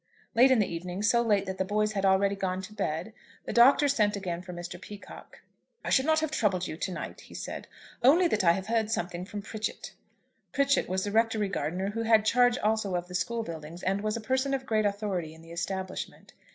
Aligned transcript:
Late 0.33 0.49
in 0.49 0.57
the 0.57 0.65
evening, 0.65 1.03
so 1.03 1.21
late 1.21 1.45
that 1.45 1.59
the 1.59 1.63
boys 1.63 1.91
had 1.91 2.05
already 2.07 2.35
gone 2.35 2.63
to 2.63 2.73
bed, 2.73 3.13
the 3.45 3.53
Doctor 3.53 3.87
sent 3.87 4.15
again 4.15 4.41
for 4.41 4.51
Mr. 4.51 4.81
Peacocke. 4.81 5.43
"I 5.85 5.91
should 5.91 6.07
not 6.07 6.21
have 6.21 6.31
troubled 6.31 6.65
you 6.65 6.75
to 6.75 6.91
night," 6.91 7.21
he 7.21 7.35
said, 7.35 7.67
"only 8.01 8.27
that 8.27 8.43
I 8.43 8.53
have 8.53 8.65
heard 8.65 8.89
something 8.89 9.25
from 9.25 9.43
Pritchett." 9.43 9.93
Pritchett 10.53 10.89
was 10.89 11.03
the 11.03 11.11
rectory 11.11 11.49
gardener 11.49 11.91
who 11.91 12.01
had 12.01 12.25
charge 12.25 12.57
also 12.57 12.95
of 12.95 13.09
the 13.09 13.13
school 13.13 13.43
buildings, 13.43 13.83
and 13.83 14.01
was 14.01 14.17
a 14.17 14.21
person 14.21 14.55
of 14.55 14.65
great 14.65 14.87
authority 14.87 15.35
in 15.35 15.43
the 15.43 15.51
establishment. 15.51 16.33